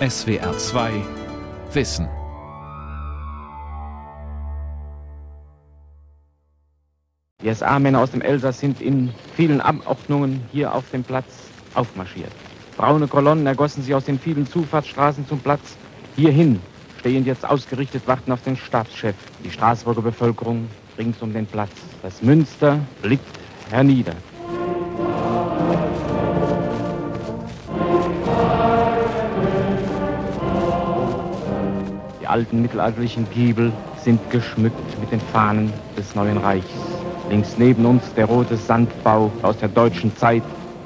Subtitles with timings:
[0.00, 0.92] SWR 2
[1.72, 2.08] Wissen.
[7.40, 11.26] Die SA-Männer aus dem Elsass sind in vielen Abordnungen hier auf dem Platz
[11.74, 12.32] aufmarschiert.
[12.76, 15.76] Braune Kolonnen ergossen sich aus den vielen Zufahrtsstraßen zum Platz.
[16.16, 16.60] Hierhin
[16.98, 19.14] stehen jetzt ausgerichtet, warten auf den Stabschef.
[19.44, 20.68] Die Straßburger Bevölkerung
[20.98, 21.70] rings um den Platz.
[22.02, 23.38] Das Münster blickt
[23.70, 24.14] hernieder.
[32.34, 36.66] Alten mittelalterlichen Giebel sind geschmückt mit den Fahnen des neuen Reichs.
[37.30, 40.42] Links neben uns der rote Sandbau aus der deutschen Zeit.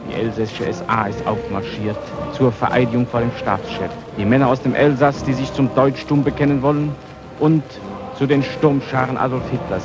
[0.06, 1.96] Die elsässische SA ist aufmarschiert
[2.32, 3.90] zur Vereidigung vor dem Staatschef.
[4.18, 6.92] Die Männer aus dem Elsass, die sich zum Deutschtum bekennen wollen
[7.40, 7.62] und
[8.18, 9.84] zu den Sturmscharen Adolf Hitlers.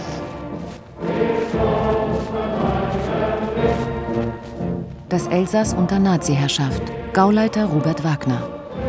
[5.08, 6.82] Das Elsass unter Nazi-Herrschaft.
[7.14, 8.42] Gauleiter Robert Wagner.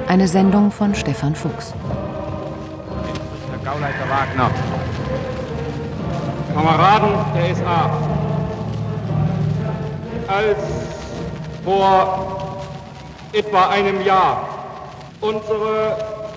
[0.09, 1.73] Eine Sendung von Stefan Fuchs.
[3.74, 4.50] Gauleiter Wagner.
[6.54, 7.90] Kameraden der SA.
[10.28, 10.58] Als
[11.64, 12.62] vor
[13.32, 14.48] etwa einem Jahr
[15.20, 15.96] unsere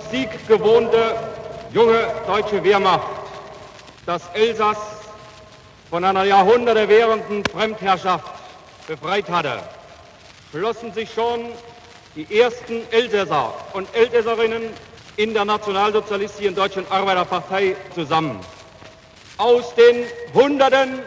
[0.10, 1.14] sieggewohnte
[1.74, 3.06] junge deutsche Wehrmacht
[4.08, 4.80] das Elsass
[5.92, 8.26] von einer Jahrhunderte währenden Fremdherrschaft
[8.88, 9.60] befreit hatte,
[10.50, 11.42] schlossen sich schon
[12.16, 14.64] die ersten Elsässer und Elsässerinnen
[15.18, 18.40] in der nationalsozialistischen Deutschen Arbeiterpartei zusammen.
[19.38, 21.00] Aus den Hunderten,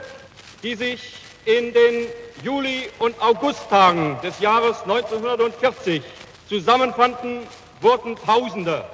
[0.62, 2.06] die sich in den
[2.44, 6.02] Juli- und Augusttagen des Jahres 1940
[6.48, 7.46] zusammenfanden,
[7.80, 8.84] wurden Tausende.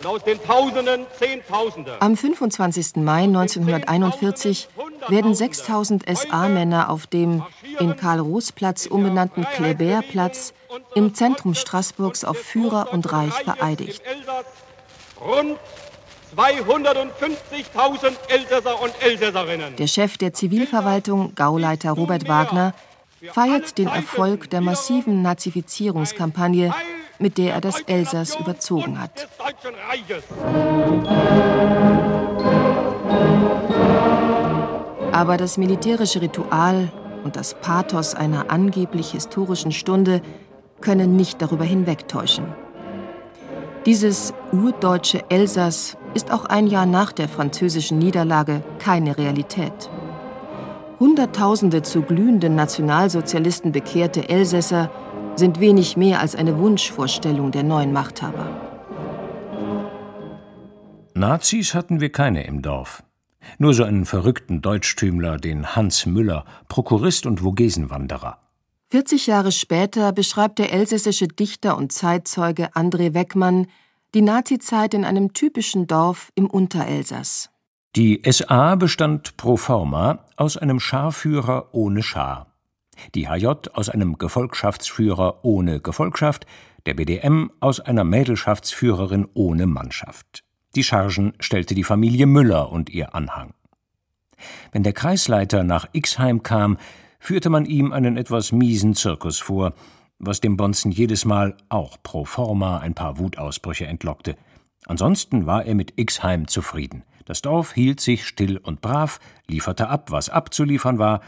[0.00, 2.00] Und aus den Tausenden Zehntausende.
[2.00, 2.96] Am 25.
[2.96, 4.68] Mai 1941
[5.08, 7.42] werden 6000 SA-Männer auf dem
[7.78, 10.54] in Karl-Roos-Platz umbenannten Kléber-Platz
[10.94, 14.02] im Zentrum Straßburgs auf Führer und Reich vereidigt.
[15.20, 15.58] Rund
[16.34, 19.76] 250.000 Elsässer und Elsässerinnen.
[19.76, 22.72] Der Chef der Zivilverwaltung, Gauleiter Robert Wagner,
[23.32, 26.72] feiert den Erfolg der massiven Nazifizierungskampagne,
[27.20, 29.28] mit der er das Elsass überzogen hat.
[35.12, 36.90] Aber das militärische Ritual
[37.24, 40.22] und das Pathos einer angeblich historischen Stunde
[40.80, 42.46] können nicht darüber hinwegtäuschen.
[43.86, 49.90] Dieses urdeutsche Elsass ist auch ein Jahr nach der französischen Niederlage keine Realität.
[50.98, 54.90] Hunderttausende zu glühenden Nationalsozialisten bekehrte Elsässer
[55.40, 58.46] sind wenig mehr als eine Wunschvorstellung der neuen Machthaber.
[61.14, 63.02] Nazis hatten wir keine im Dorf.
[63.58, 68.38] Nur so einen verrückten Deutschtümler, den Hans Müller, Prokurist und Vogesenwanderer.
[68.90, 73.66] 40 Jahre später beschreibt der elsässische Dichter und Zeitzeuge André Weckmann
[74.14, 77.50] die Nazizeit in einem typischen Dorf im Unterelsass.
[77.96, 82.49] Die SA bestand pro forma aus einem Scharführer ohne Schar,
[83.14, 86.46] die HJ aus einem Gefolgschaftsführer ohne Gefolgschaft,
[86.86, 90.44] der BDM aus einer Mädelschaftsführerin ohne Mannschaft.
[90.74, 93.54] Die Chargen stellte die Familie Müller und ihr Anhang.
[94.72, 96.78] Wenn der Kreisleiter nach Ixheim kam,
[97.18, 99.74] führte man ihm einen etwas miesen Zirkus vor,
[100.18, 104.36] was dem Bonzen jedes Mal auch pro forma ein paar Wutausbrüche entlockte.
[104.86, 107.04] Ansonsten war er mit Ixheim zufrieden.
[107.24, 111.20] Das Dorf hielt sich still und brav, lieferte ab, was abzuliefern war,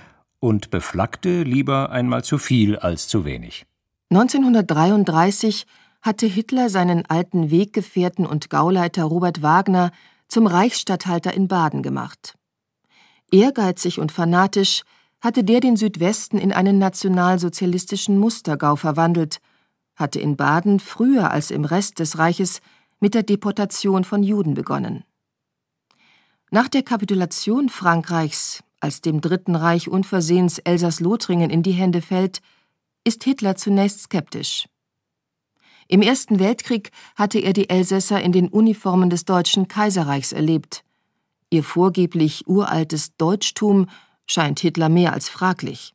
[0.43, 3.65] und beflaggte lieber einmal zu viel als zu wenig.
[4.11, 5.67] 1933
[6.03, 9.93] hatte Hitler seinen alten Weggefährten und Gauleiter Robert Wagner
[10.27, 12.37] zum Reichsstatthalter in Baden gemacht.
[13.31, 14.83] Ehrgeizig und fanatisch
[15.21, 19.39] hatte der den Südwesten in einen nationalsozialistischen Mustergau verwandelt,
[19.95, 22.61] hatte in Baden früher als im Rest des Reiches
[22.99, 25.05] mit der Deportation von Juden begonnen.
[26.51, 32.41] Nach der Kapitulation Frankreichs, als dem Dritten Reich unversehens Elsass-Lothringen in die Hände fällt,
[33.05, 34.69] ist Hitler zunächst skeptisch.
[35.87, 40.85] Im Ersten Weltkrieg hatte er die Elsässer in den Uniformen des Deutschen Kaiserreichs erlebt.
[41.51, 43.89] Ihr vorgeblich uraltes Deutschtum
[44.27, 45.95] scheint Hitler mehr als fraglich.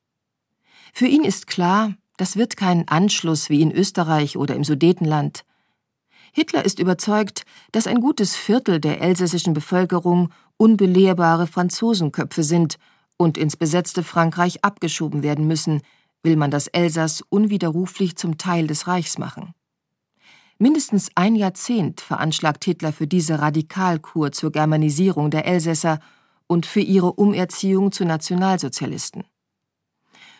[0.93, 5.43] Für ihn ist klar, das wird kein Anschluss wie in Österreich oder im Sudetenland.
[6.31, 12.77] Hitler ist überzeugt, dass ein gutes Viertel der elsässischen Bevölkerung unbelehrbare Franzosenköpfe sind
[13.17, 15.81] und ins besetzte Frankreich abgeschoben werden müssen,
[16.23, 19.53] will man das Elsass unwiderruflich zum Teil des Reichs machen.
[20.59, 25.99] Mindestens ein Jahrzehnt veranschlagt Hitler für diese Radikalkur zur Germanisierung der Elsässer
[26.47, 29.25] und für ihre Umerziehung zu Nationalsozialisten.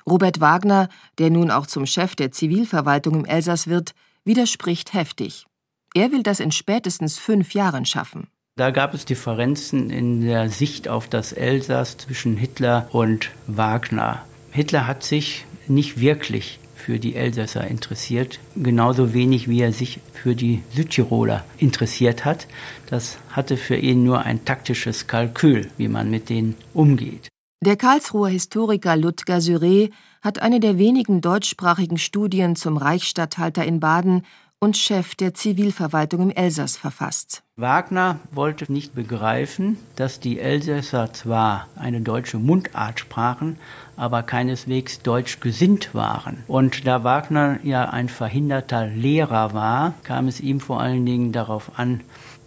[0.08, 3.94] Robert Wagner, der nun auch zum Chef der Zivilverwaltung im Elsass wird,
[4.24, 5.46] widerspricht heftig.
[5.94, 8.28] Er will das in spätestens fünf Jahren schaffen.
[8.58, 14.24] Da gab es Differenzen in der Sicht auf das Elsass zwischen Hitler und Wagner.
[14.50, 20.34] Hitler hat sich nicht wirklich für die Elsässer interessiert, genauso wenig wie er sich für
[20.34, 22.48] die Südtiroler interessiert hat.
[22.90, 27.28] Das hatte für ihn nur ein taktisches Kalkül, wie man mit denen umgeht.
[27.64, 29.92] Der Karlsruher Historiker Ludger Syré
[30.24, 34.24] hat eine der wenigen deutschsprachigen Studien zum Reichsstatthalter in Baden
[34.60, 37.44] und Chef der Zivilverwaltung im Elsass verfasst.
[37.58, 43.58] Wagner wollte nicht begreifen, dass die Elsässer zwar eine deutsche Mundart sprachen,
[43.96, 46.44] aber keineswegs deutsch gesinnt waren.
[46.48, 51.78] Und da Wagner ja ein verhinderter Lehrer war, kam es ihm vor allen Dingen darauf
[51.78, 52.02] an,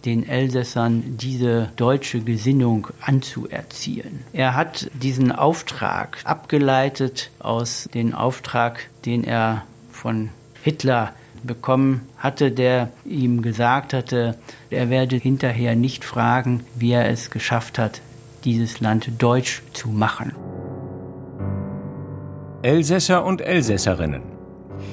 [0.05, 4.21] den Elsässern diese deutsche Gesinnung anzuerziehen.
[4.33, 10.29] Er hat diesen Auftrag abgeleitet aus dem Auftrag, den er von
[10.63, 14.35] Hitler bekommen hatte, der ihm gesagt hatte,
[14.69, 18.01] er werde hinterher nicht fragen, wie er es geschafft hat,
[18.43, 20.33] dieses Land deutsch zu machen.
[22.63, 24.21] Elsässer und Elsässerinnen.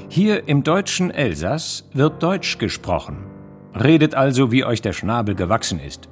[0.08, 3.26] Hier im deutschen Elsass wird Deutsch gesprochen.
[3.74, 6.08] Redet also, wie euch der Schnabel gewachsen ist.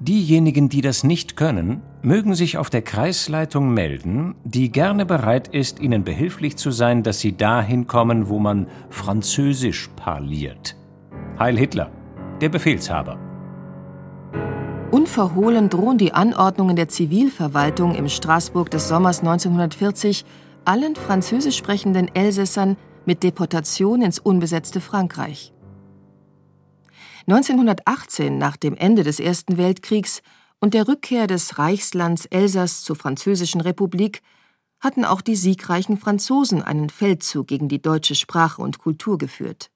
[0.00, 5.78] Diejenigen, die das nicht können, mögen sich auf der Kreisleitung melden, die gerne bereit ist,
[5.78, 10.74] ihnen behilflich zu sein, dass sie dahin kommen, wo man Französisch parliert.
[11.38, 11.90] Heil Hitler,
[12.40, 13.18] der Befehlshaber.
[14.90, 20.24] Unverhohlen drohen die Anordnungen der Zivilverwaltung im Straßburg des Sommers 1940
[20.64, 25.52] allen französisch sprechenden Elsässern mit Deportation ins unbesetzte Frankreich.
[27.30, 30.20] 1918, nach dem Ende des Ersten Weltkriegs
[30.58, 34.20] und der Rückkehr des Reichslands Elsass zur Französischen Republik,
[34.80, 39.70] hatten auch die siegreichen Franzosen einen Feldzug gegen die deutsche Sprache und Kultur geführt.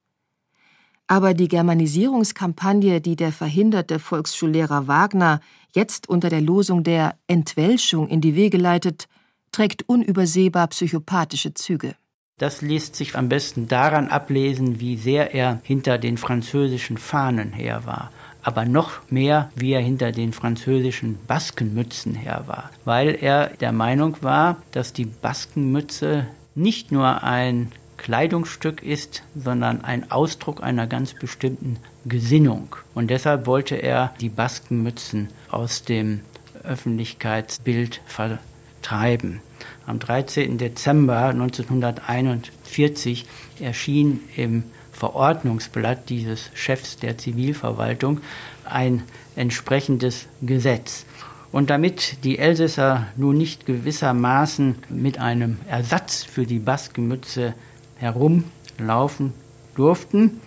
[1.06, 5.38] Aber die Germanisierungskampagne, die der verhinderte Volksschullehrer Wagner
[5.72, 9.06] jetzt unter der Losung der Entwelschung in die Wege leitet,
[9.52, 11.94] trägt unübersehbar psychopathische Züge.
[12.38, 17.86] Das lässt sich am besten daran ablesen, wie sehr er hinter den französischen Fahnen her
[17.86, 18.10] war
[18.44, 24.18] aber noch mehr, wie er hinter den französischen Baskenmützen her war, weil er der Meinung
[24.20, 31.78] war, dass die Baskenmütze nicht nur ein Kleidungsstück ist, sondern ein Ausdruck einer ganz bestimmten
[32.04, 32.76] Gesinnung.
[32.94, 36.20] Und deshalb wollte er die Baskenmützen aus dem
[36.62, 39.40] Öffentlichkeitsbild vertreiben.
[39.86, 40.56] Am 13.
[40.56, 43.26] Dezember 1941
[43.60, 48.20] erschien im Verordnungsblatt dieses Chefs der Zivilverwaltung
[48.64, 49.02] ein
[49.36, 51.04] entsprechendes Gesetz.
[51.52, 57.52] Und damit die Elsässer nun nicht gewissermaßen mit einem Ersatz für die Baskenmütze
[57.96, 59.34] herumlaufen
[59.74, 60.40] durften,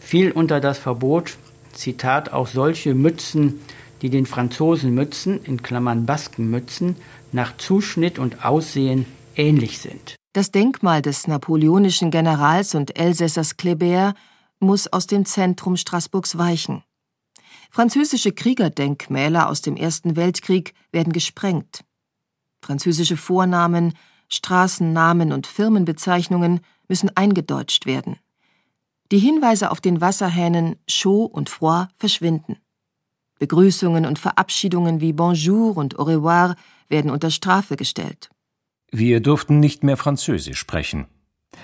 [0.00, 1.36] fiel unter das Verbot,
[1.72, 3.60] Zitat, auch solche Mützen,
[4.02, 6.96] die den Franzosenmützen, in Klammern Baskenmützen,
[7.32, 9.06] nach Zuschnitt und Aussehen
[9.36, 10.16] ähnlich sind.
[10.32, 14.14] Das Denkmal des napoleonischen Generals und Elsässers Kléber
[14.60, 16.84] muss aus dem Zentrum Straßburgs weichen.
[17.70, 21.84] Französische Kriegerdenkmäler aus dem Ersten Weltkrieg werden gesprengt.
[22.62, 23.94] Französische Vornamen,
[24.28, 28.18] Straßennamen und Firmenbezeichnungen müssen eingedeutscht werden.
[29.12, 32.56] Die Hinweise auf den Wasserhähnen Chaud und Froid verschwinden.
[33.40, 36.56] Begrüßungen und Verabschiedungen wie Bonjour und Au revoir
[36.90, 38.28] werden unter Strafe gestellt.
[38.92, 41.06] Wir durften nicht mehr Französisch sprechen.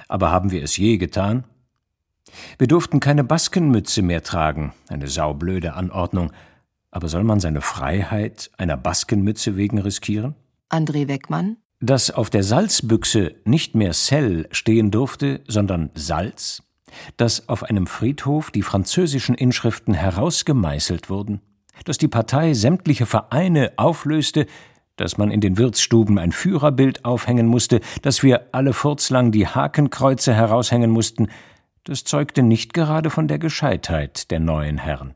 [0.08, 1.44] Aber haben wir es je getan?
[2.58, 6.32] Wir durften keine Baskenmütze mehr tragen, eine saublöde Anordnung.
[6.90, 10.34] Aber soll man seine Freiheit einer Baskenmütze wegen riskieren?
[10.70, 11.58] André Weckmann.
[11.80, 16.62] Dass auf der Salzbüchse nicht mehr Sel stehen durfte, sondern Salz?
[17.18, 21.42] Dass auf einem Friedhof die französischen Inschriften herausgemeißelt wurden?
[21.84, 24.46] Dass die Partei sämtliche Vereine auflöste,
[24.96, 30.34] dass man in den Wirtsstuben ein Führerbild aufhängen musste, dass wir alle furzlang die Hakenkreuze
[30.34, 31.28] heraushängen mussten,
[31.84, 35.14] das zeugte nicht gerade von der Gescheitheit der neuen Herren.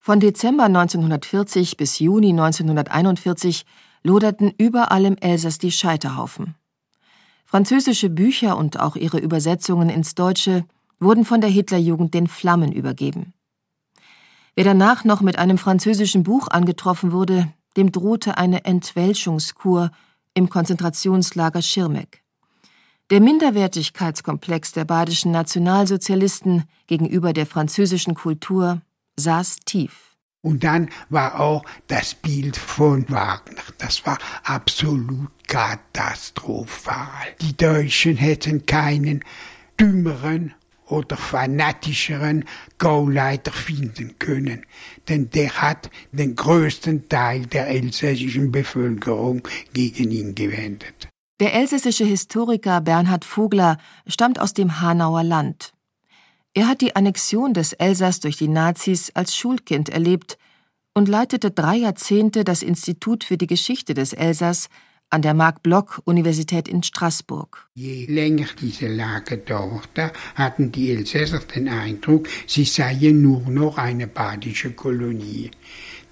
[0.00, 3.66] Von Dezember 1940 bis Juni 1941
[4.02, 6.54] loderten überall im Elsass die Scheiterhaufen.
[7.44, 10.64] Französische Bücher und auch ihre Übersetzungen ins Deutsche
[10.98, 13.32] wurden von der Hitlerjugend den Flammen übergeben.
[14.58, 17.46] Wer danach noch mit einem französischen Buch angetroffen wurde,
[17.76, 19.92] dem drohte eine Entwälschungskur
[20.34, 22.24] im Konzentrationslager Schirmeck.
[23.10, 28.82] Der Minderwertigkeitskomplex der badischen Nationalsozialisten gegenüber der französischen Kultur
[29.14, 30.16] saß tief.
[30.40, 33.62] Und dann war auch das Bild von Wagner.
[33.78, 37.28] Das war absolut katastrophal.
[37.42, 39.22] Die Deutschen hätten keinen
[39.78, 40.52] dümmeren
[40.90, 42.44] oder fanatischeren
[42.78, 44.64] Gauleiter finden können,
[45.08, 49.42] denn der hat den größten Teil der elsässischen Bevölkerung
[49.72, 51.08] gegen ihn gewendet.
[51.40, 55.72] Der elsässische Historiker Bernhard Vogler stammt aus dem Hanauer Land.
[56.54, 60.38] Er hat die Annexion des Elsass durch die Nazis als Schulkind erlebt
[60.94, 64.68] und leitete drei Jahrzehnte das Institut für die Geschichte des Elsass
[65.10, 67.68] an der Marc-Bloch-Universität in Straßburg.
[67.74, 74.06] Je länger diese Lage dauerte, hatten die Elsässer den Eindruck, sie seien nur noch eine
[74.06, 75.50] badische Kolonie.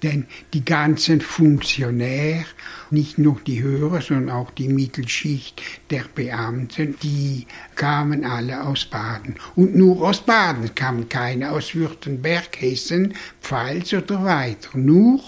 [0.03, 2.45] Denn die ganzen Funktionäre,
[2.91, 9.35] nicht nur die höhere, sondern auch die Mittelschicht der Beamten, die kamen alle aus Baden.
[9.55, 14.77] Und nur aus Baden kamen keine aus Württemberg, Hessen, Pfalz oder weiter.
[14.77, 15.21] Nur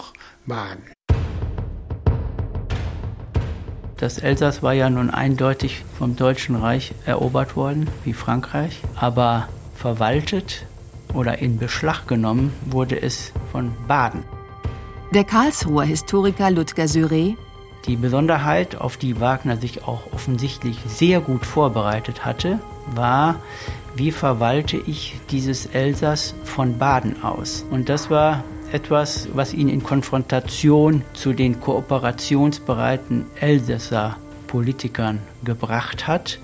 [0.46, 0.92] Baden.
[4.00, 10.64] Das Elsass war ja nun eindeutig vom Deutschen Reich erobert worden, wie Frankreich, aber verwaltet
[11.12, 14.24] oder in Beschlag genommen wurde es von Baden.
[15.12, 17.36] Der Karlsruher Historiker Ludger Syré
[17.86, 22.58] die Besonderheit, auf die Wagner sich auch offensichtlich sehr gut vorbereitet hatte,
[22.94, 23.36] war,
[23.96, 27.64] wie verwalte ich dieses Elsass von Baden aus?
[27.70, 36.38] Und das war etwas, was ihn in Konfrontation zu den kooperationsbereiten Elsässer Politikern gebracht hat,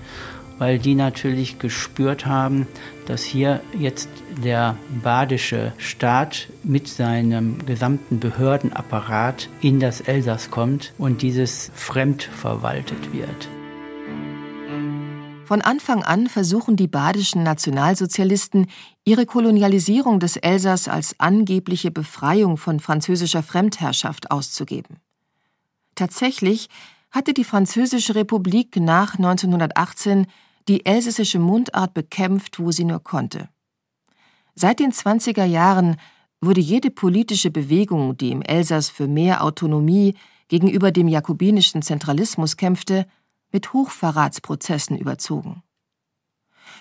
[0.57, 2.67] weil die natürlich gespürt haben,
[3.05, 4.09] dass hier jetzt
[4.43, 13.13] der badische Staat mit seinem gesamten Behördenapparat in das Elsass kommt und dieses fremd verwaltet
[13.13, 13.49] wird.
[15.47, 18.67] Von Anfang an versuchen die badischen Nationalsozialisten,
[19.05, 24.97] ihre Kolonialisierung des Elsass als angebliche Befreiung von französischer Fremdherrschaft auszugeben.
[25.95, 26.67] Tatsächlich
[27.11, 30.27] hatte die Französische Republik nach 1918
[30.67, 33.47] die elsässische Mundart bekämpft, wo sie nur konnte.
[34.53, 35.95] Seit den 20er Jahren
[36.41, 40.15] wurde jede politische Bewegung, die im Elsass für mehr Autonomie
[40.49, 43.07] gegenüber dem jakobinischen Zentralismus kämpfte,
[43.51, 45.63] mit Hochverratsprozessen überzogen.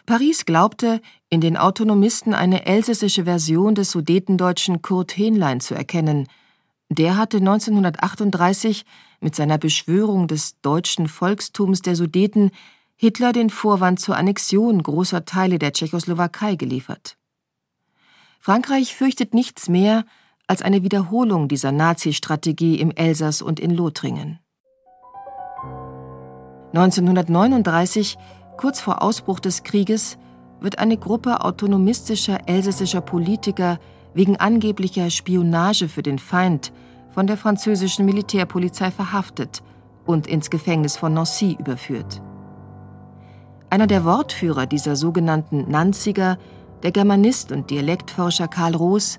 [0.04, 6.28] Paris glaubte, in den Autonomisten eine elsässische Version des Sudetendeutschen Kurt Hähnlein zu erkennen.
[6.88, 8.84] Der hatte 1938
[9.20, 12.50] mit seiner Beschwörung des deutschen Volkstums der Sudeten
[12.94, 17.18] Hitler den Vorwand zur Annexion großer Teile der Tschechoslowakei geliefert.
[18.40, 20.04] Frankreich fürchtet nichts mehr
[20.46, 24.38] als eine Wiederholung dieser Nazi-Strategie im Elsass und in Lothringen.
[26.76, 28.18] 1939,
[28.58, 30.18] kurz vor Ausbruch des Krieges,
[30.60, 33.78] wird eine Gruppe autonomistischer elsässischer Politiker
[34.12, 36.72] wegen angeblicher Spionage für den Feind
[37.10, 39.62] von der französischen Militärpolizei verhaftet
[40.04, 42.20] und ins Gefängnis von Nancy überführt.
[43.70, 46.36] Einer der Wortführer dieser sogenannten Nanziger,
[46.82, 49.18] der Germanist und Dialektforscher Karl Roos,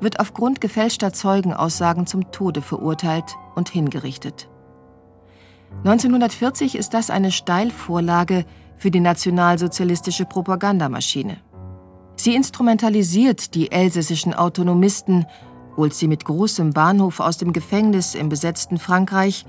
[0.00, 4.48] wird aufgrund gefälschter Zeugenaussagen zum Tode verurteilt und hingerichtet.
[5.78, 8.44] 1940 ist das eine Steilvorlage
[8.76, 11.38] für die nationalsozialistische Propagandamaschine.
[12.16, 15.26] Sie instrumentalisiert die elsässischen Autonomisten,
[15.76, 19.44] holt sie mit großem Bahnhof aus dem Gefängnis im besetzten Frankreich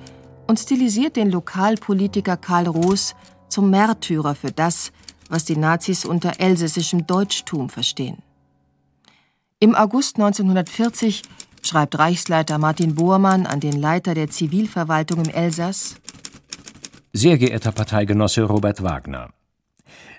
[0.47, 3.15] und stilisiert den Lokalpolitiker Karl Roos
[3.47, 4.91] zum Märtyrer für das,
[5.29, 8.17] was die Nazis unter elsässischem Deutschtum verstehen.
[9.59, 11.23] Im August 1940
[11.63, 15.95] schreibt Reichsleiter Martin Bohrmann an den Leiter der Zivilverwaltung im Elsass
[17.17, 19.29] Sehr geehrter Parteigenosse Robert Wagner,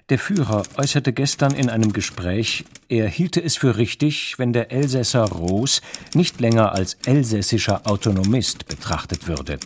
[0.09, 5.23] der Führer äußerte gestern in einem Gespräch, er hielte es für richtig, wenn der Elsässer
[5.31, 5.81] Roos
[6.15, 9.61] nicht länger als elsässischer Autonomist betrachtet würde,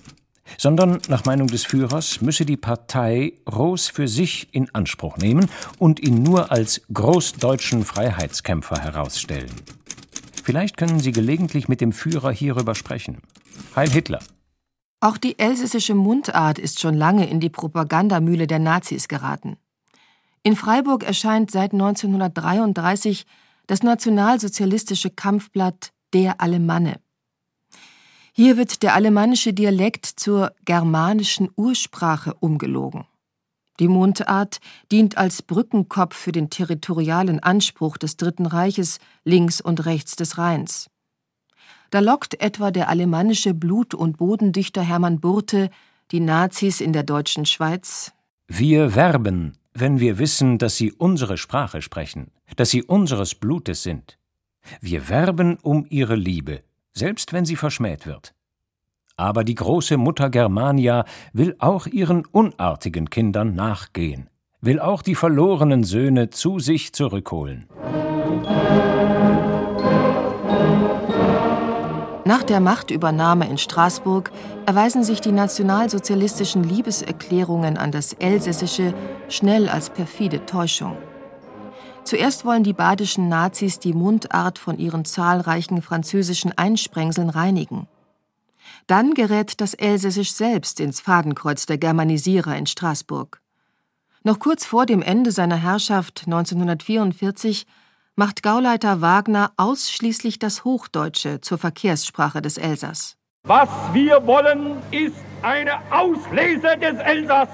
[0.58, 5.48] sondern nach Meinung des Führers müsse die Partei Roos für sich in Anspruch nehmen
[5.78, 9.52] und ihn nur als großdeutschen Freiheitskämpfer herausstellen.
[10.44, 13.22] Vielleicht können Sie gelegentlich mit dem Führer hierüber sprechen.
[13.74, 14.20] Heil Hitler!
[15.02, 19.56] Auch die elsässische Mundart ist schon lange in die Propagandamühle der Nazis geraten.
[20.44, 23.26] In Freiburg erscheint seit 1933
[23.66, 27.00] das nationalsozialistische Kampfblatt Der Alemanne.
[28.32, 33.04] Hier wird der alemannische Dialekt zur germanischen Ursprache umgelogen.
[33.80, 34.60] Die Mundart
[34.92, 40.91] dient als Brückenkopf für den territorialen Anspruch des Dritten Reiches links und rechts des Rheins.
[41.92, 45.68] Da lockt etwa der alemannische Blut- und Bodendichter Hermann Burte
[46.10, 48.12] die Nazis in der deutschen Schweiz.
[48.48, 54.16] Wir werben, wenn wir wissen, dass sie unsere Sprache sprechen, dass sie unseres Blutes sind.
[54.80, 56.62] Wir werben um ihre Liebe,
[56.94, 58.32] selbst wenn sie verschmäht wird.
[59.16, 64.30] Aber die große Mutter Germania will auch ihren unartigen Kindern nachgehen.
[64.62, 67.66] will auch die verlorenen Söhne zu sich zurückholen.
[72.24, 74.30] Nach der Machtübernahme in Straßburg
[74.64, 78.94] erweisen sich die nationalsozialistischen Liebeserklärungen an das Elsässische
[79.28, 80.96] schnell als perfide Täuschung.
[82.04, 87.88] Zuerst wollen die badischen Nazis die Mundart von ihren zahlreichen französischen Einsprengseln reinigen.
[88.86, 93.40] Dann gerät das Elsässisch selbst ins Fadenkreuz der Germanisierer in Straßburg.
[94.22, 97.66] Noch kurz vor dem Ende seiner Herrschaft 1944
[98.16, 103.16] macht Gauleiter Wagner ausschließlich das Hochdeutsche zur Verkehrssprache des Elsass.
[103.44, 107.48] Was wir wollen, ist eine Auslese des Elsass,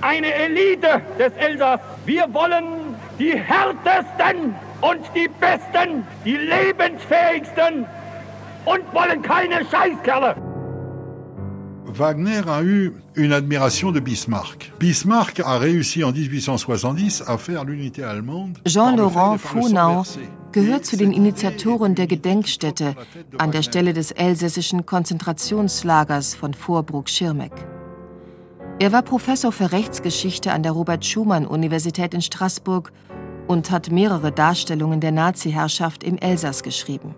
[0.00, 1.80] eine Elite des Elsass.
[2.06, 7.86] Wir wollen die härtesten und die besten, die lebensfähigsten
[8.64, 10.53] und wollen keine Scheißkerle.
[11.96, 14.72] Wagner a eu une admiration de Bismarck.
[14.80, 18.58] Bismarck a réussi en 1870 à faire l'unité allemande.
[18.66, 20.02] Jean-Laurent Fohnau
[20.50, 22.96] gehört zu den Initiatoren der Gedenkstätte
[23.38, 27.52] an der Stelle des elsässischen Konzentrationslagers von Vorburg-Schirmeck.
[28.80, 32.90] Er war Professor für Rechtsgeschichte an der Robert-Schumann-Universität in Straßburg
[33.46, 37.14] und hat mehrere Darstellungen der Nazi-Herrschaft im Elsass geschrieben.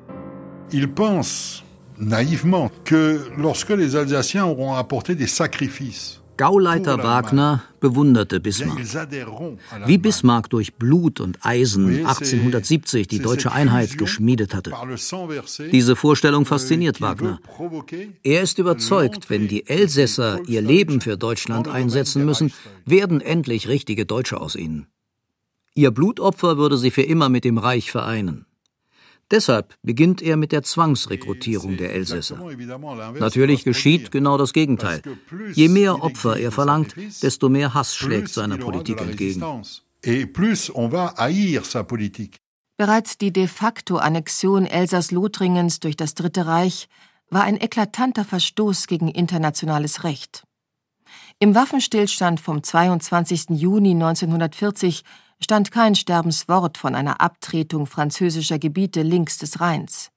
[0.71, 1.63] Il pense
[1.99, 8.79] naïvement que lorsque les Alsaciens auront apporté des sacrifices Gauleiter Wagner bewunderte Bismarck.
[9.87, 14.73] Wie Bismarck durch Blut und Eisen 1870 die deutsche Einheit geschmiedet hatte.
[15.73, 17.41] Diese Vorstellung fasziniert Wagner.
[18.23, 22.53] Er ist überzeugt, wenn die Elsässer ihr Leben für Deutschland einsetzen müssen,
[22.85, 24.89] werden endlich richtige Deutsche aus ihnen.
[25.75, 28.47] Ihr Blutopfer würde sie für immer mit dem Reich vereinen.
[29.31, 32.39] Deshalb beginnt er mit der Zwangsrekrutierung der Elsässer.
[33.19, 35.03] Natürlich geschieht genau das Gegenteil.
[35.53, 39.43] Je mehr Opfer er verlangt, desto mehr Hass schlägt seiner Politik entgegen.
[42.77, 46.89] Bereits die de facto Annexion Elsass-Lothringens durch das Dritte Reich
[47.31, 50.45] war ein eklatanter Verstoß gegen internationales Recht.
[51.39, 53.51] Im Waffenstillstand vom 22.
[53.51, 55.03] Juni 1940
[55.41, 60.11] stand kein Sterbenswort von einer Abtretung französischer Gebiete links des Rheins.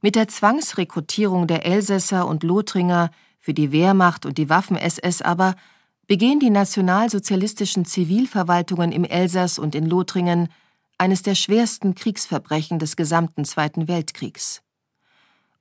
[0.00, 3.10] Mit der Zwangsrekrutierung der Elsässer und Lothringer
[3.40, 5.54] für die Wehrmacht und die Waffen-SS aber
[6.06, 10.48] begehen die nationalsozialistischen Zivilverwaltungen im Elsass und in Lothringen
[10.98, 14.62] eines der schwersten Kriegsverbrechen des gesamten Zweiten Weltkriegs.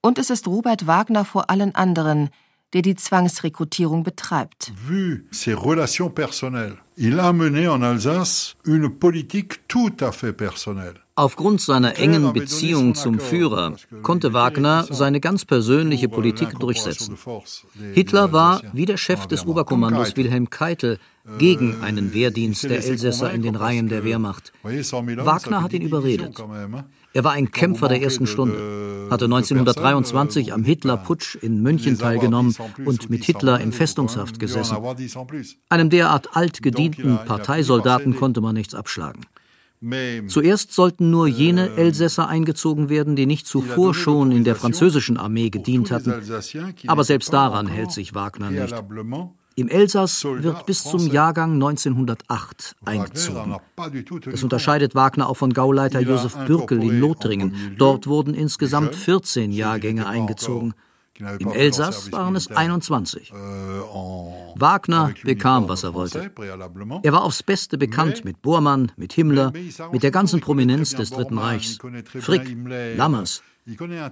[0.02, 2.30] Und es ist Robert Wagner vor allen anderen,
[2.74, 4.74] der die Zwangsrekrutierung betreibt.
[4.76, 10.96] Vu ses relations personnelles, il a mené en Alsace une politique tout à fait personnelle.
[11.16, 17.18] Aufgrund seiner engen Beziehung zum Führer konnte Wagner seine ganz persönliche Politik durchsetzen.
[17.94, 20.98] Hitler war, wie der Chef des Oberkommandos Wilhelm Keitel,
[21.38, 24.54] gegen einen Wehrdienst der Elsässer in den Reihen der Wehrmacht.
[24.64, 26.44] Wagner hat ihn überredet.
[27.14, 33.10] Er war ein Kämpfer der ersten Stunde, hatte 1923 am Hitlerputsch in München teilgenommen und
[33.12, 34.78] mit Hitler in Festungshaft gesessen.
[35.70, 39.26] Einem derart altgedienten Parteisoldaten konnte man nichts abschlagen.
[40.28, 45.50] Zuerst sollten nur jene Elsässer eingezogen werden, die nicht zuvor schon in der französischen Armee
[45.50, 46.14] gedient hatten.
[46.88, 48.74] Aber selbst daran hält sich Wagner nicht.
[49.56, 53.58] Im Elsass wird bis zum Jahrgang 1908 eingezogen.
[54.26, 57.76] Das unterscheidet Wagner auch von Gauleiter Josef Bürkel in Lothringen.
[57.78, 60.74] Dort wurden insgesamt 14 Jahrgänge eingezogen.
[61.40, 63.32] Im Elsass waren es 21.
[63.32, 63.82] Euh,
[64.56, 66.32] Wagner bekam, was er wollte.
[67.04, 69.54] Er war aufs Beste bekannt mit Bormann, mit Himmler,
[69.92, 71.78] mit der ganzen Prominenz des Dritten Reichs.
[72.20, 72.58] Frick,
[72.98, 73.44] Lammers.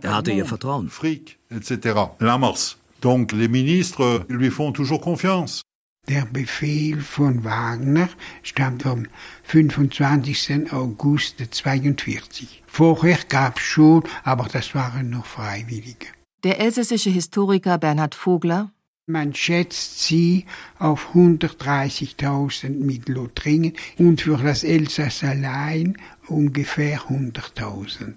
[0.02, 0.90] Er hatte ihr Vertrauen.
[0.90, 2.12] Frick, etc.
[2.20, 2.78] Lammers.
[3.02, 5.62] Donc les ministres lui font toujours confiance.
[6.08, 8.10] Der Befehl von Wagner
[8.44, 9.06] stammt vom
[9.44, 10.72] 25.
[10.72, 12.64] August 1942.
[12.66, 16.08] Vorher gab es schon, aber das waren noch Freiwillige.
[16.44, 18.72] Der elsässische Historiker Bernhard Vogler
[19.08, 20.46] man schätzt sie
[20.80, 28.14] auf 130.000 mit Lothringen und für das Elsass allein ungefähr 100.000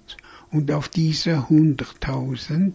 [0.55, 2.73] und auf diese 100.000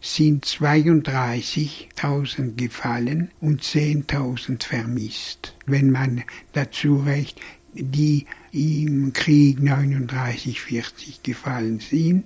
[0.00, 5.54] sind 32.000 gefallen und 10.000 vermisst.
[5.66, 6.22] Wenn man
[6.54, 7.38] dazu recht,
[7.74, 12.24] die im Krieg 39-40 gefallen sind,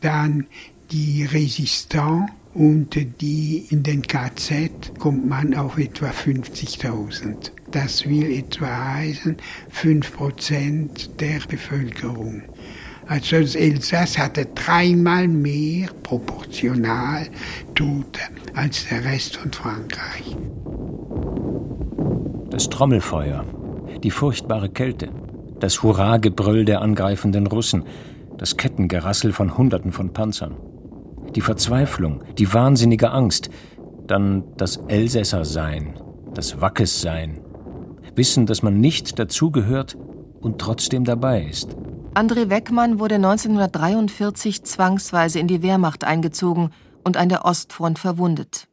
[0.00, 0.46] dann
[0.92, 7.50] die Resistance und die in den KZ kommt man auf etwa 50.000.
[7.72, 9.36] Das will etwa heißen
[9.74, 12.42] 5% der Bevölkerung.
[13.06, 17.26] Also das Elsass hatte dreimal mehr proportional
[17.74, 18.20] Tote
[18.54, 20.36] als der Rest von Frankreich.
[22.50, 23.44] Das Trommelfeuer.
[24.02, 25.08] Die furchtbare Kälte,
[25.60, 27.84] das Hurragebrüll der angreifenden Russen,
[28.38, 30.56] das Kettengerassel von Hunderten von Panzern,
[31.34, 33.50] die Verzweiflung, die wahnsinnige Angst,
[34.06, 35.94] dann das Elsässer-Sein,
[36.34, 37.40] das Wackes-Sein,
[38.14, 39.96] Wissen, dass man nicht dazugehört
[40.40, 41.76] und trotzdem dabei ist.
[42.14, 46.70] André Weckmann wurde 1943 zwangsweise in die Wehrmacht eingezogen
[47.02, 48.68] und an der Ostfront verwundet.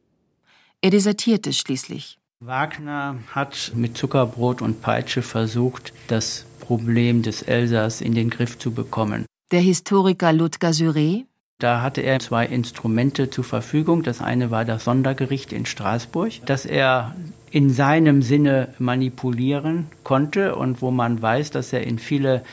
[0.81, 2.19] Er desertierte schließlich.
[2.39, 8.71] Wagner hat mit Zuckerbrot und Peitsche versucht, das Problem des Elsass in den Griff zu
[8.71, 9.25] bekommen.
[9.51, 11.25] Der Historiker Ludger Syré
[11.61, 14.01] da hatte er zwei Instrumente zur Verfügung.
[14.01, 17.15] Das eine war das Sondergericht in Straßburg, das er
[17.51, 22.43] in seinem Sinne manipulieren konnte und wo man weiß, dass er in viele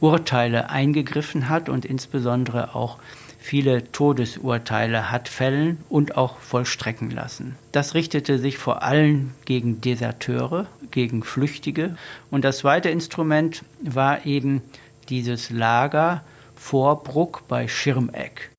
[0.00, 2.98] Urteile eingegriffen hat und insbesondere auch
[3.38, 7.56] viele Todesurteile hat fällen und auch vollstrecken lassen.
[7.72, 11.96] Das richtete sich vor allem gegen Deserteure, gegen Flüchtige.
[12.30, 14.62] Und das zweite Instrument war eben
[15.08, 16.24] dieses Lager
[16.56, 18.50] Vorbruck bei Schirmeck.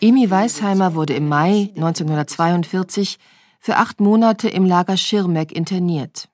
[0.00, 3.18] Emi Weisheimer wurde im Mai 1942
[3.60, 6.28] für acht Monate im Lager Schirmeck interniert.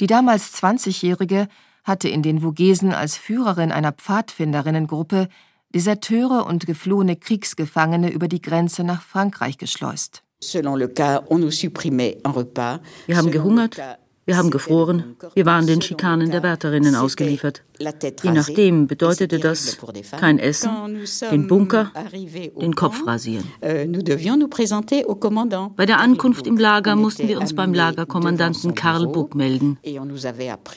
[0.00, 1.48] Die damals 20-Jährige
[1.84, 5.28] hatte in den Vogesen als Führerin einer Pfadfinderinnengruppe
[5.74, 10.22] Deserteure und geflohene Kriegsgefangene über die Grenze nach Frankreich geschleust.
[13.06, 13.78] Wir haben gehungert,
[14.26, 17.62] wir haben gefroren, wir waren den Schikanen der Wärterinnen ausgeliefert.
[17.78, 19.76] Je nachdem bedeutete das
[20.18, 20.70] kein Essen,
[21.30, 21.92] den Bunker,
[22.60, 23.44] den Kopf rasieren.
[25.76, 29.78] Bei der Ankunft im Lager mussten wir uns beim Lagerkommandanten Karl Buck melden.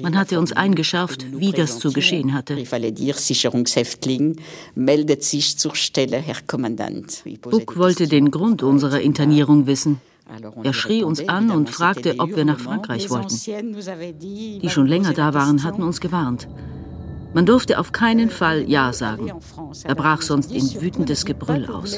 [0.01, 2.57] Man hatte uns eingeschärft, wie das zu geschehen hatte.
[7.41, 10.01] Buck wollte den Grund unserer Internierung wissen.
[10.63, 13.35] Er schrie uns an und fragte, ob wir nach Frankreich wollten.
[14.61, 16.47] Die schon länger da waren, hatten uns gewarnt.
[17.33, 19.31] Man durfte auf keinen Fall Ja sagen.
[19.83, 21.97] Er brach sonst in wütendes Gebrüll aus.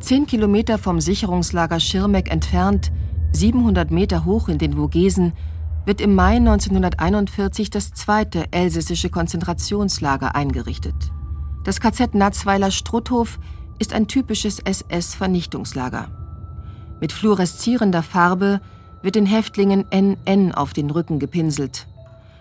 [0.00, 2.90] Zehn Kilometer vom Sicherungslager Schirmeck entfernt,
[3.32, 5.32] 700 Meter hoch in den Vogesen,
[5.84, 10.94] wird im Mai 1941 das zweite elsässische Konzentrationslager eingerichtet.
[11.64, 13.38] Das KZ Natzweiler Strutthof
[13.80, 16.08] ist ein typisches SS-Vernichtungslager.
[17.00, 18.60] Mit fluoreszierender Farbe
[19.02, 21.88] wird den Häftlingen NN auf den Rücken gepinselt.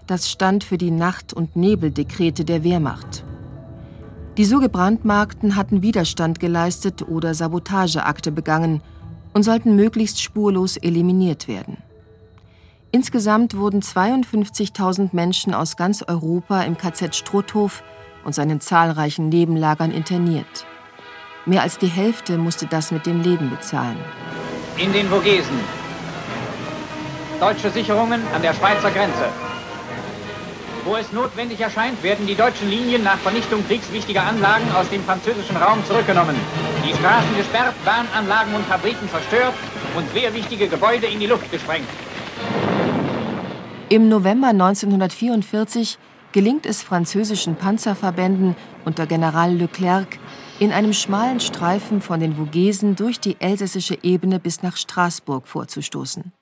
[0.05, 3.23] Das stand für die Nacht- und Nebeldekrete der Wehrmacht.
[4.37, 8.81] Die so gebrandmarkten hatten Widerstand geleistet oder Sabotageakte begangen
[9.33, 11.77] und sollten möglichst spurlos eliminiert werden.
[12.91, 17.83] Insgesamt wurden 52.000 Menschen aus ganz Europa im KZ Struthof
[18.25, 20.65] und seinen zahlreichen Nebenlagern interniert.
[21.49, 23.97] Mehr als die Hälfte musste das mit dem Leben bezahlen.
[24.77, 25.59] In den Vogesen.
[27.39, 29.25] Deutsche Sicherungen an der Schweizer Grenze.
[30.85, 35.57] Wo es notwendig erscheint, werden die deutschen Linien nach Vernichtung kriegswichtiger Anlagen aus dem französischen
[35.57, 36.35] Raum zurückgenommen.
[36.85, 39.55] Die Straßen gesperrt, Bahnanlagen und Fabriken zerstört
[39.95, 41.89] und sehr wichtige Gebäude in die Luft gesprengt.
[43.89, 45.97] Im November 1944
[46.31, 50.19] gelingt es französischen Panzerverbänden unter General Leclerc,
[50.59, 56.33] in einem schmalen Streifen von den Vogesen durch die elsässische Ebene bis nach Straßburg vorzustoßen.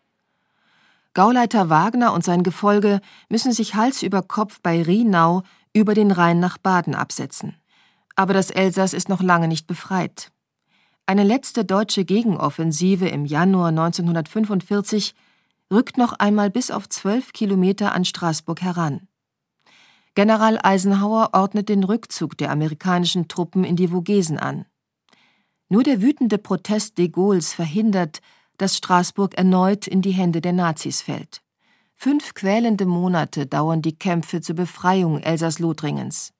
[1.13, 6.39] Gauleiter Wagner und sein Gefolge müssen sich Hals über Kopf bei Rienau über den Rhein
[6.39, 7.55] nach Baden absetzen.
[8.15, 10.31] Aber das Elsass ist noch lange nicht befreit.
[11.05, 15.15] Eine letzte deutsche Gegenoffensive im Januar 1945
[15.71, 19.07] rückt noch einmal bis auf zwölf Kilometer an Straßburg heran.
[20.17, 24.65] General Eisenhower ordnet den Rückzug der amerikanischen Truppen in die Vogesen an.
[25.69, 28.21] Nur der wütende Protest de Gaulles verhindert,
[28.57, 31.43] dass Straßburg erneut in die Hände der Nazis fällt.
[31.93, 36.33] Fünf quälende Monate dauern die Kämpfe zur Befreiung Elsass-Lothringens.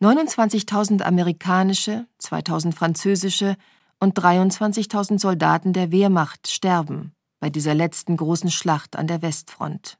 [0.00, 3.56] 29.000 amerikanische, 2.000 französische
[3.98, 9.98] und 23.000 Soldaten der Wehrmacht sterben bei dieser letzten großen Schlacht an der Westfront.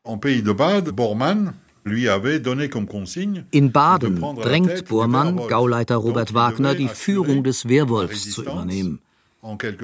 [3.51, 9.01] In Baden drängt Bormann Gauleiter Robert Wagner, die Führung des Wehrwolfs zu übernehmen.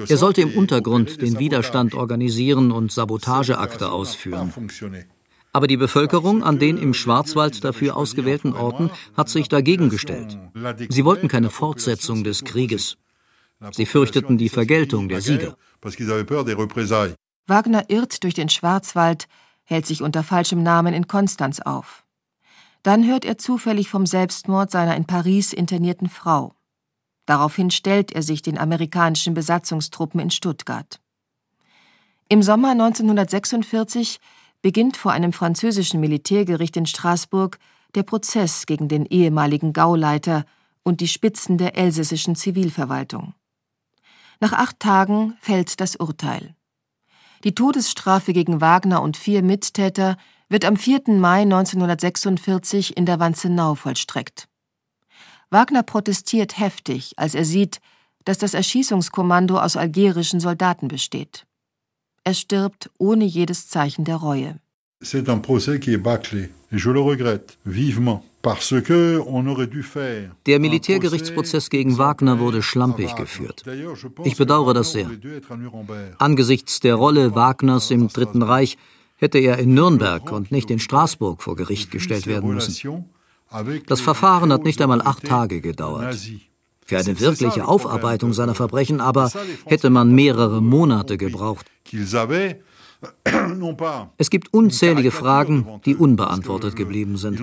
[0.07, 4.53] Er sollte im Untergrund den Widerstand organisieren und Sabotageakte ausführen.
[5.51, 10.37] Aber die Bevölkerung an den im Schwarzwald dafür ausgewählten Orten hat sich dagegen gestellt.
[10.89, 12.97] Sie wollten keine Fortsetzung des Krieges.
[13.71, 15.57] Sie fürchteten die Vergeltung der Sieger.
[17.47, 19.27] Wagner irrt durch den Schwarzwald,
[19.67, 22.05] hält sich unter falschem Namen in Konstanz auf.
[22.83, 26.53] Dann hört er zufällig vom Selbstmord seiner in Paris internierten Frau.
[27.25, 31.01] Daraufhin stellt er sich den amerikanischen Besatzungstruppen in Stuttgart.
[32.29, 34.19] Im Sommer 1946
[34.61, 37.59] beginnt vor einem französischen Militärgericht in Straßburg
[37.95, 40.45] der Prozess gegen den ehemaligen Gauleiter
[40.83, 43.33] und die Spitzen der elsässischen Zivilverwaltung.
[44.39, 46.55] Nach acht Tagen fällt das Urteil.
[47.43, 50.17] Die Todesstrafe gegen Wagner und vier Mittäter
[50.49, 51.01] wird am 4.
[51.07, 54.47] Mai 1946 in der Wanzenau vollstreckt.
[55.49, 57.79] Wagner protestiert heftig, als er sieht,
[58.25, 61.45] dass das Erschießungskommando aus algerischen Soldaten besteht.
[62.23, 64.59] Er stirbt ohne jedes Zeichen der Reue.
[65.01, 68.23] C'est un procès qui est bâclé, et je le regrette vivement.
[70.45, 73.63] Der Militärgerichtsprozess gegen Wagner wurde schlampig geführt.
[74.23, 75.09] Ich bedauere das sehr.
[76.17, 78.77] Angesichts der Rolle Wagners im Dritten Reich
[79.17, 83.05] hätte er in Nürnberg und nicht in Straßburg vor Gericht gestellt werden müssen.
[83.87, 86.17] Das Verfahren hat nicht einmal acht Tage gedauert.
[86.85, 89.29] Für eine wirkliche Aufarbeitung seiner Verbrechen aber
[89.65, 91.65] hätte man mehrere Monate gebraucht.
[94.17, 97.39] Es gibt unzählige Fragen, die unbeantwortet geblieben sind.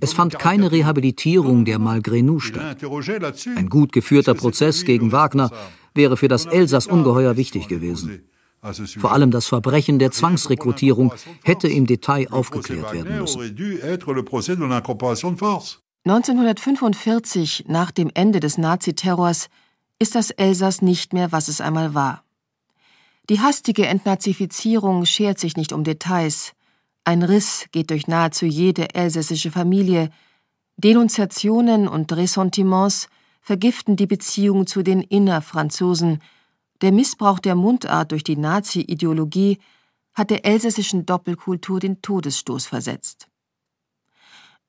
[0.00, 2.78] Es fand keine Rehabilitierung der Malgré statt.
[3.56, 5.50] Ein gut geführter Prozess gegen Wagner
[5.94, 8.22] wäre für das Elsass ungeheuer wichtig gewesen.
[8.98, 13.40] Vor allem das Verbrechen der Zwangsrekrutierung hätte im Detail aufgeklärt werden müssen.
[16.04, 19.48] 1945, nach dem Ende des Naziterrors,
[19.98, 22.24] ist das Elsass nicht mehr, was es einmal war.
[23.32, 26.52] Die hastige Entnazifizierung schert sich nicht um Details.
[27.04, 30.10] Ein Riss geht durch nahezu jede elsässische Familie.
[30.76, 33.08] Denunziationen und Ressentiments
[33.40, 36.22] vergiften die Beziehung zu den Innerfranzosen.
[36.82, 39.56] Der Missbrauch der Mundart durch die Nazi-Ideologie
[40.12, 43.28] hat der elsässischen Doppelkultur den Todesstoß versetzt.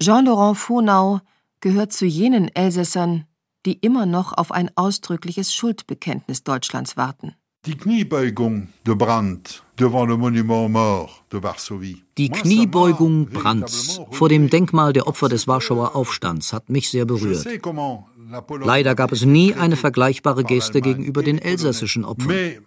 [0.02, 1.20] Jean-Laurent Faunau
[1.60, 3.26] gehört zu jenen Elsässern,
[3.66, 7.36] die immer noch auf ein ausdrückliches Schuldbekenntnis Deutschlands warten.
[7.66, 12.04] Die Kniebeugung de Brandt devant le monument mort de Varsovie.
[12.18, 17.48] Die Kniebeugung Brandts vor dem Denkmal der Opfer des Warschauer Aufstands hat mich sehr berührt.
[18.66, 22.66] Leider gab es nie eine vergleichbare Geste gegenüber den elsässischen Opfern.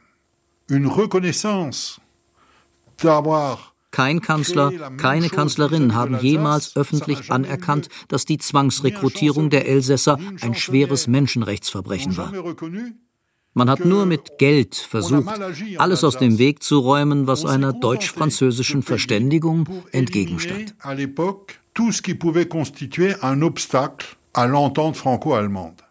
[3.91, 11.07] Kein Kanzler, keine Kanzlerin haben jemals öffentlich anerkannt, dass die Zwangsrekrutierung der Elsässer ein schweres
[11.07, 12.33] Menschenrechtsverbrechen war.
[13.59, 15.41] Man hat nur mit Geld versucht,
[15.79, 20.75] alles aus dem Weg zu räumen, was einer deutsch-französischen Verständigung entgegenstand.
[21.73, 25.86] tout ce qui pouvait constituer un obstacle à l'entente franco-allemande.